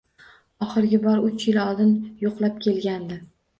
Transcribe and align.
Oxirgi 0.65 0.99
bor 1.03 1.21
uch 1.27 1.45
yil 1.51 1.61
oldin 1.65 1.93
yoʻqlab 2.27 2.61
kelgandi. 2.67 3.23